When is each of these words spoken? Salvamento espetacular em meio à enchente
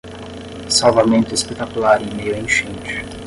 Salvamento 0.67 1.35
espetacular 1.35 2.01
em 2.01 2.11
meio 2.15 2.33
à 2.33 2.39
enchente 2.39 3.01